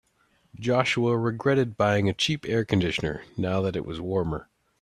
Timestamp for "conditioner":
2.65-3.23